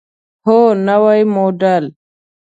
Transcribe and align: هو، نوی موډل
هو، 0.45 0.59
نوی 0.87 1.19
موډل 1.33 1.85